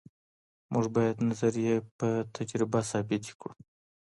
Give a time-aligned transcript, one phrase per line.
[0.73, 3.55] موږ باید نظریې په تجربه ثابتې کړو.